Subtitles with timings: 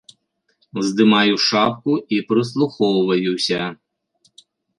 [0.87, 3.61] Здымаю шапку і прыслухоўваюся.